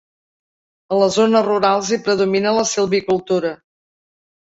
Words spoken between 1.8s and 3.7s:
hi predomina la silvicultura.